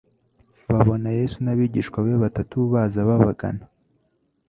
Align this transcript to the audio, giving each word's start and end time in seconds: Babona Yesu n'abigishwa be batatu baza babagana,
Babona 0.73 1.09
Yesu 1.19 1.37
n'abigishwa 1.41 1.97
be 2.05 2.13
batatu 2.23 2.57
baza 2.73 2.99
babagana, 3.09 3.63